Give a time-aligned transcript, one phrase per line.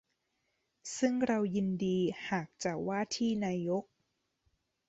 [0.97, 1.97] ซึ่งเรายินดี
[2.29, 3.83] หากจะว่าที่นายก